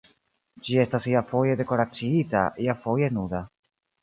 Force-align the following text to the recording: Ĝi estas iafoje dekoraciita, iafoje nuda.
Ĝi 0.67 0.79
estas 0.83 1.05
iafoje 1.11 1.57
dekoraciita, 1.59 2.43
iafoje 2.65 3.13
nuda. 3.21 3.45